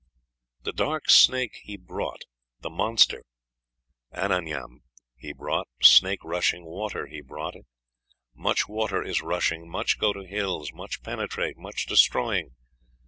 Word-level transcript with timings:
The 0.63 0.71
dark 0.73 1.11
snake 1.11 1.59
he 1.61 1.77
brought, 1.77 2.23
the 2.61 2.71
monster 2.71 3.21
(Amanyam) 4.11 4.81
he 5.15 5.31
brought, 5.31 5.67
snake 5.83 6.23
rushing 6.23 6.65
water 6.65 7.05
he 7.05 7.21
brought 7.21 7.55
(it). 7.55 7.67
Much 8.33 8.67
water 8.67 9.03
is 9.03 9.21
rushing, 9.21 9.69
much 9.69 9.99
go 9.99 10.11
to 10.11 10.25
hills, 10.25 10.73
much 10.73 11.03
penetrate, 11.03 11.55
much 11.55 11.85
destroying. 11.85 12.55